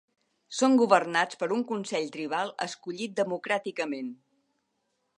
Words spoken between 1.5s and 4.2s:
un consell tribal escollit democràticament.